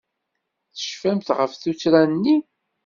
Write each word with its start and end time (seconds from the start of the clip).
Tecfamt 0.73 1.27
ɣef 1.37 1.51
tuttra-nni? 1.55 2.37